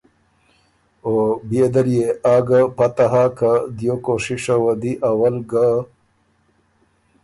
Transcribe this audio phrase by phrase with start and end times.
[1.03, 1.13] او
[1.47, 5.67] بيې دل يې آ ګه پته هۀ که دیو کوشِشه وه دی اول ګۀ